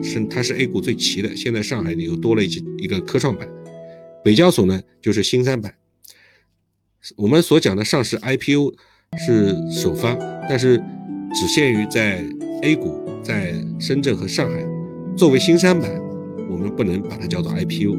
[0.02, 1.36] 是它是 A 股最齐的。
[1.36, 3.48] 现在上海又多了一一个科创板。
[4.24, 5.74] 北交所呢就是新三板。
[7.18, 8.74] 我们所讲的上市 IPO
[9.18, 10.16] 是首发，
[10.50, 10.78] 但是
[11.34, 12.24] 只限于在
[12.62, 14.66] A 股，在深圳和上海。
[15.16, 15.92] 作为新三板，
[16.50, 17.98] 我们不能把它叫做 IPO。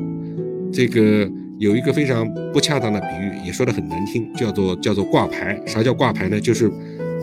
[0.73, 1.31] 这个。
[1.59, 5.61] 有一个非常不恰当的比喻，也说的很难听，叫做叫做挂牌。
[5.67, 6.40] 啥叫挂牌呢？
[6.40, 6.71] 就是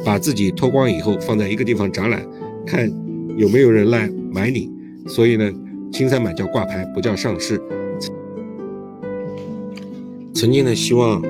[0.06, 2.26] 把自己脱光以后放在一个地方展览，
[2.66, 2.90] 看
[3.38, 4.72] 有没有人来买你。
[5.08, 5.52] 所以呢，
[5.92, 7.62] 新三板叫挂牌，不叫上市。
[10.34, 11.22] 曾经呢，希望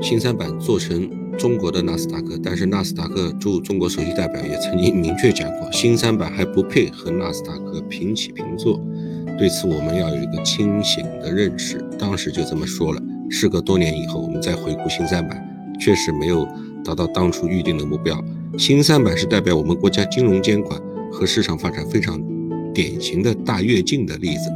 [0.00, 8.80] 新三板做成中国的纳斯达克，但是纳斯达克驻中国首席代表也曾经明确讲过，新三板还不配和纳斯达克平起平坐。
[9.38, 11.78] 对此，我们要有一个清醒的认识。
[11.98, 13.02] 当时就这么说了。
[13.28, 15.42] 事隔多年以后，我们再回顾新三板，
[15.78, 16.48] 确实没有
[16.84, 18.18] 达到当初预定的目标。
[18.56, 20.80] 新三板是代表我们国家金融监管
[21.12, 22.18] 和市场发展非常
[22.72, 24.50] 典型的大跃进的例子。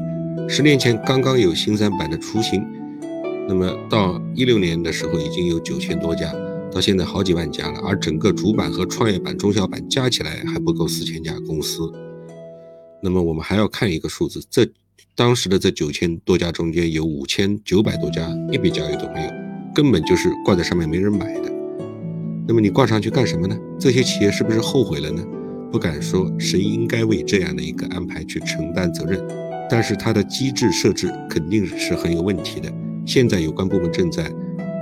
[0.48, 2.64] 十年前刚刚有新三板的雏形，
[3.46, 6.32] 那么到一六年的时候已经有九千多家，
[6.72, 7.80] 到现在好几万家了。
[7.84, 11.82] 而整个主板和创业板、中小板加起来还不够四千家公司。
[13.02, 14.68] 那么我们还要看一个数字，这
[15.14, 19.30] 当时的这九千多家中间有五千九百多家一笔交易都没有，
[19.74, 21.50] 根本就是挂在上面没人买的。
[22.46, 23.56] 那么你挂上去干什么呢？
[23.78, 25.24] 这些企业是不是后悔了呢？
[25.70, 29.24] 不敢说谁应该为这样的一个安排去承担责任，
[29.70, 32.72] 但是它的机制设置肯定是很有问题的。
[33.06, 34.24] 现在有关部门正在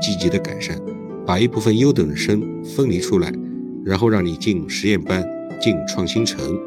[0.01, 0.81] 积极的改善，
[1.27, 3.31] 把一部分优等生分离出来，
[3.85, 5.23] 然后让你进实验班、
[5.61, 6.59] 进创新城。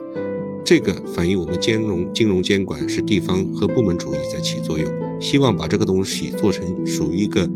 [0.63, 4.87] 这个反映我们金融金融监管是地方和部门主义在起作用，
[5.19, 7.49] 希望把这个东西做成属于一个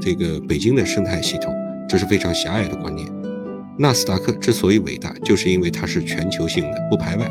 [0.00, 1.52] 这个北京的生态系统，
[1.88, 3.08] 这是非常狭隘的观念。
[3.78, 7.28] 纳斯达克之所以伟大，就是因为它是全球性的，不排外。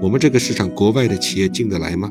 [0.00, 2.10] 我们这个市场，国外的企业进得来吗？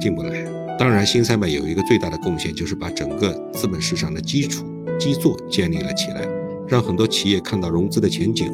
[0.00, 0.42] 进不来。
[0.78, 4.64] 当然，新三板有一个最大的贡献，就是把整个资本市场的基础
[4.98, 6.26] 基座建立了起来，
[6.70, 8.50] 让很多企业看到融资的前景。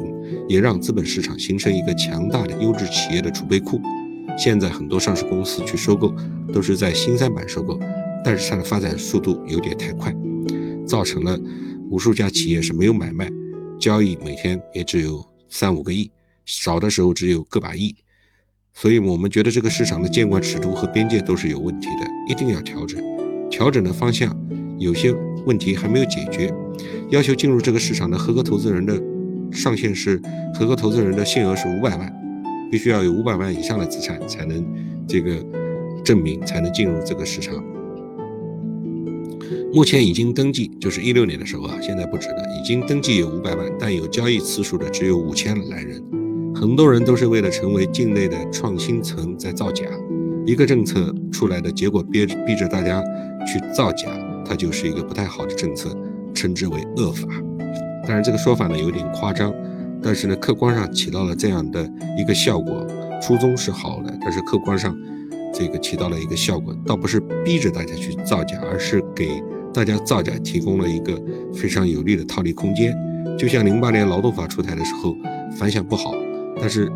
[0.47, 3.79] 也让资本市场形成一个强大的优质企业的储备库。
[4.37, 6.13] 现在很多上市公司去收购，
[6.53, 7.77] 都是在新三板收购，
[8.23, 10.15] 但是它的发展速度有点太快，
[10.85, 11.37] 造成了
[11.89, 13.29] 无数家企业是没有买卖，
[13.79, 16.09] 交易每天也只有三五个亿，
[16.45, 17.95] 少的时候只有个把亿。
[18.73, 23.01] 所以我们觉得这个市场的监管尺度和边界都是有问题的，一定要调整。
[23.49, 24.35] 调整的方向
[24.77, 25.11] 有些
[25.45, 26.53] 问题还没有解决，
[27.09, 29.01] 要求进入这个市场的合格投资人的。
[29.49, 30.21] 上限是
[30.53, 32.13] 合格投资人的限额是五百万，
[32.69, 34.61] 必须要有五百万以上的资产才能
[35.07, 35.37] 这个
[36.03, 37.55] 证明才能进入这个市场。
[39.73, 46.03] 目前已经登记，就是一六年的时候啊，现在不止了，已经登记有五百万，但有交易次数的只有五千来人。
[46.53, 49.85] 很多人都是为了成为境内的创新层在造假，
[50.45, 53.01] 一个政策出来的结果逼逼着大家
[53.45, 54.07] 去造假，
[54.45, 55.95] 它就是一个不太好的政策，
[56.37, 57.27] 称之为恶法。
[58.03, 59.51] 当然，这个说法呢有点夸张，
[60.03, 61.83] 但是呢，客观上起到了这样的
[62.15, 62.85] 一个效果，
[63.19, 64.95] 初衷是好的，但是客观上
[65.51, 69.27] 这个起到了一个效果，倒不是逼着大家去造假，而是给
[69.73, 71.19] 大家造假提供了一个
[71.53, 72.95] 非常有利的套利空间。
[73.37, 75.15] 就像零八年劳动法出台的时候，
[75.57, 76.13] 反响不好，
[76.61, 76.91] 但是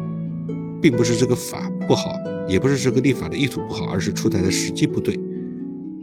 [0.80, 2.14] 并不是这个法不好，
[2.48, 5.20] 也不是这个立法的意图不好，而是出台的时机不对。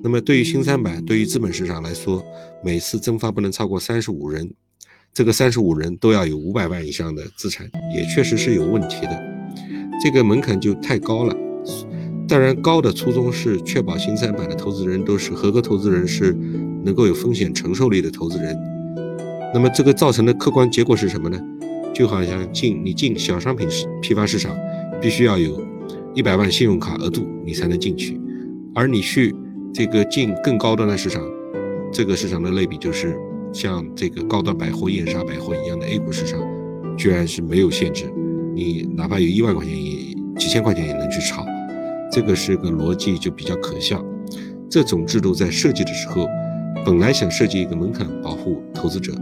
[0.02, 2.24] 那么对于新三板，对于资本市场来说，
[2.62, 4.48] 每次增发不能超过三十五人。
[5.12, 9.20] 这个三十五人都要有五百万以上的资产，也确实是有问题的。
[10.02, 11.34] 这个门槛就太高了。
[12.28, 16.32] 当然，高的初衷是确保新三板的投资人都是合格投资人，是
[16.84, 18.56] 能够有风险承受力的投资人。
[19.52, 21.40] 那么，这个造成的客观结果是什么呢？
[21.92, 23.66] 就好像进你进小商品
[24.00, 24.56] 批发市场，
[25.00, 25.60] 必须要有
[26.14, 28.20] 一百万信用卡额度，你才能进去。
[28.74, 29.34] 而你去
[29.78, 31.22] 这个进更高端的市场，
[31.92, 33.16] 这个市场的类比就是。
[33.52, 36.38] 像这个高端百货、燕莎百货一样的 A 股市场，
[36.98, 38.12] 居然是没有限制，
[38.54, 41.46] 你哪怕有一万块钱也几千块钱也能去炒，
[42.10, 44.04] 这个是个逻辑就比较可笑。
[44.68, 46.26] 这种制度在设计的时候，
[46.84, 49.14] 本来想设计一个门槛保护投资者，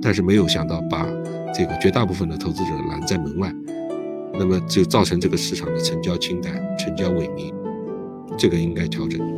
[0.00, 1.06] 但是没有想到把
[1.54, 3.54] 这个绝大部分的投资者拦在门外，
[4.38, 7.52] 那么就造成这个市场的成交清淡、成交萎靡，
[8.38, 9.37] 这个应该调整。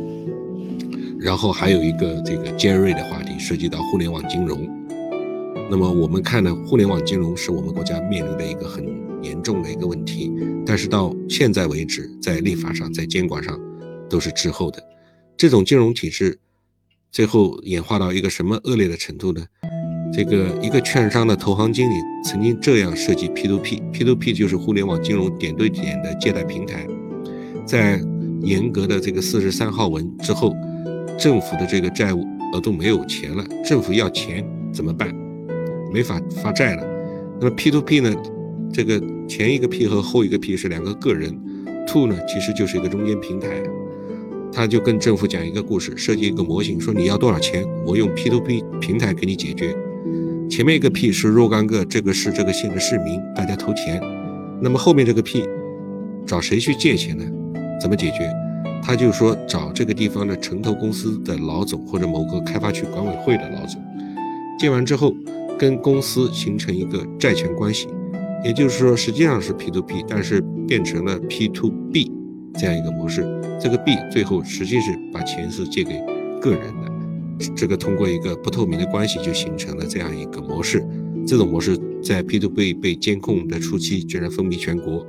[1.21, 4.67] 然后还有一个这个尖锐的话题，涉及到互联网金融。
[5.69, 8.83] 那么我们看呢，互联网金融是我们国家面临的一个很
[9.21, 10.33] 严重的一个问题，
[10.65, 13.55] 但是到现在为止，在立法上、在监管上
[14.09, 14.83] 都是滞后的。
[15.37, 16.39] 这种金融体制
[17.11, 19.45] 最后演化到一个什么恶劣的程度呢？
[20.11, 21.93] 这个一个券商的投行经理
[22.25, 26.87] 曾经这样设计 P2P，P2P 就是互联网金融点对点的借贷平台，
[27.63, 28.01] 在
[28.41, 30.51] 严格的这个四十三号文之后。
[31.21, 34.43] 政府的这个债务额度没有钱了，政府要钱
[34.73, 35.13] 怎么办？
[35.93, 36.83] 没法发债了。
[37.39, 38.11] 那么 P to P 呢？
[38.73, 41.31] 这个前一个 P 和后一个 P 是两个个人
[41.85, 43.49] ，Two 呢其实就是一个中间平台。
[44.51, 49.75] 他就跟政府讲一个故事，设计一个模型，说你要多少钱，我用 P to P 平台给你解决。
[50.49, 54.01] 前面一个 P 是若干个这个市这个县的市民，大家投钱。
[54.59, 55.45] 那么后面这个 P
[56.25, 57.23] 找谁去借钱呢？
[57.79, 58.27] 怎么解决？
[58.83, 63.81] 他就说找这个地方的城投公司的老总或者某个开发区管委会的老总，
[64.59, 65.15] 借完之后
[65.57, 67.87] 跟公司形成一个债权关系，
[68.43, 72.11] 也就是说实际上是 P2P，但是变成了 P2B
[72.55, 73.23] 这样一个模式。
[73.59, 76.01] 这个 B 最后实际是把钱是借给
[76.41, 76.91] 个人的。
[77.55, 80.83] 这个通过一个不透明的关系就形成了这样一个模式，
[81.25, 85.05] 这种模式在 P2P 被监控的初期居然风靡全国，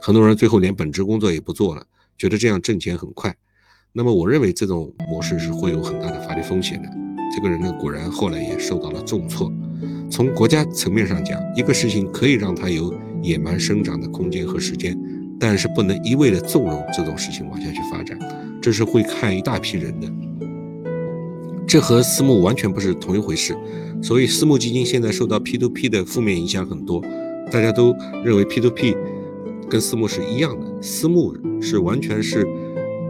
[0.00, 1.82] 很多人最后连本职工作也不做了，
[2.18, 3.34] 觉得这样挣钱很快。
[3.92, 6.88] 那么我认为这种模式是会有很大的法律风险的。
[7.34, 9.50] 这个人呢，果然后来也受到了重挫。
[10.10, 14.98] 从国家层面上讲，一个事情可以让他有野蛮生长的空间和时间，
[15.40, 18.18] 但是不能一味的纵容这种事情往下去发展，
[18.60, 20.06] 这是会害一大批人的。
[21.66, 23.56] 这和私募完全不是同一回事，
[24.02, 27.02] 所以私募基金现在受到 P2P 的负面影响很多，
[27.50, 28.94] 大家都认为 P2P
[29.72, 32.46] 跟私募是一样的，私募是完全是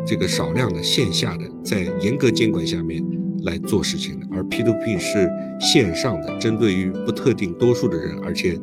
[0.06, 3.04] 这个少量的线下的，在严格监管下面
[3.42, 8.56] 来做事情的，而 P2P 是线上的，针对于不特定多数的人，而且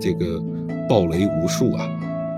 [0.00, 0.40] 这个
[0.88, 1.88] 暴雷无数啊，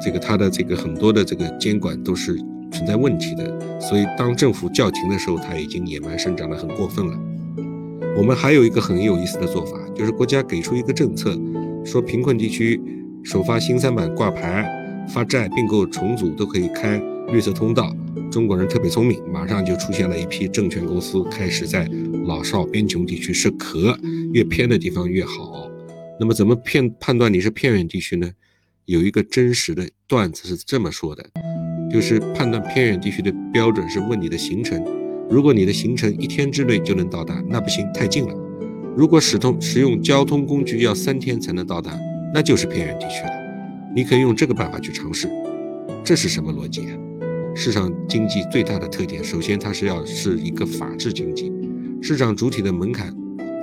[0.03, 2.35] 这个它的这个很多的这个监管都是。
[2.73, 7.13] 存在问题的，所以当政府叫停的时候，它已经野蛮生长得很过分了。
[8.17, 11.39] 我们还有一个很有意思的做法，就是国家给出一个政策，
[11.85, 12.81] 说贫困地区
[13.23, 14.67] 首发新三板挂牌、
[15.09, 17.01] 发债、并购、重组都可以开
[17.33, 17.95] 绿色通道。
[18.31, 21.89] 中国人特别聪明，马上就出现了一批证券公司开始在
[22.25, 23.97] 老少边穷地区设壳，
[24.33, 25.69] 越偏的地方越好。
[26.19, 28.31] 那么怎么骗判断你是偏远地区呢？
[28.87, 31.25] 有一个真实的段子是这么说的。
[31.93, 34.83] 就是判断偏远地区的标准是问你的行程，
[35.29, 38.35] 如果你的行程一天之内就能到达，那不行，太近了；
[38.97, 41.95] 如果使通使用交通工具要三天才能到达，
[42.33, 43.42] 那就是偏远地区了。
[43.95, 45.29] 你可以用这个办法去尝试。
[46.05, 46.99] 这是什么逻辑啊？
[47.55, 51.53] 市场经济最大的特点，首先它是要是一个法治经济，
[52.01, 53.15] 市场主体的门槛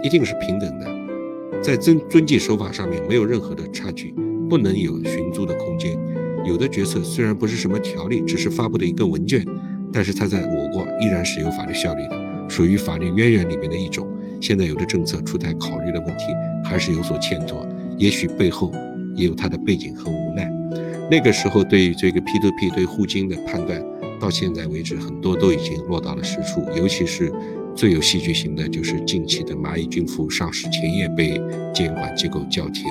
[0.03, 4.13] 一定是平等的，在遵遵纪守法上面没有任何的差距，
[4.47, 5.97] 不能有寻租的空间。
[6.45, 9.43] 有的决策虽然不是什么条例，只是发布的一个文件，
[9.91, 14.07] 但是它在我国依然是有法律效力的，属于法律渊源里面的一种。
[14.39, 16.25] 现在有的政策出台考虑的问题
[16.63, 17.67] 还是有所欠妥，
[17.97, 18.71] 也许背后
[19.15, 20.49] 也有它的背景和无奈。
[21.11, 23.83] 那个时候对于这个 P2P 对互金的判断，
[24.19, 27.31] 到现在为止很多都已经落到了实处，尤其是
[27.75, 31.41] 最有戏剧性的就是近期的蚂蚁金服上市前夜被
[31.73, 32.83] 监管机构叫停，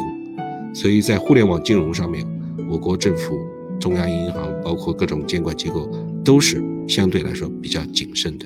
[0.74, 2.26] 所以在互联网金融上面。
[2.70, 3.34] 我国政府、
[3.80, 5.90] 中央银行，包括各种监管机构，
[6.22, 8.44] 都是相对来说比较谨慎的。